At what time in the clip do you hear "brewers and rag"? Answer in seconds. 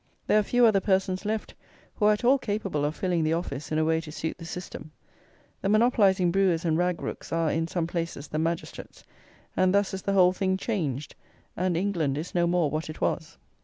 6.31-7.03